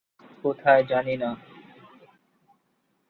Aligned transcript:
কোথায় 0.43 0.83
জানি 0.83 1.15
না। 1.17 1.29